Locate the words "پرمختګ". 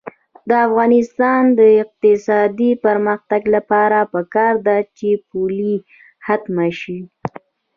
2.85-3.41